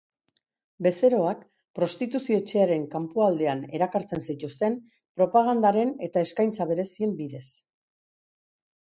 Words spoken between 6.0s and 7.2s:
eta eskaintza berezien